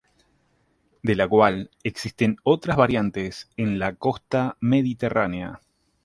De 1.03 1.13
la 1.13 1.27
cual, 1.27 1.69
existen 1.83 2.37
otras 2.41 2.75
variantes 2.75 3.51
en 3.55 3.77
la 3.77 3.93
costa 3.93 4.57
mediterránea. 4.59 5.61